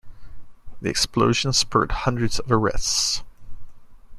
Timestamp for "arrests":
2.51-3.21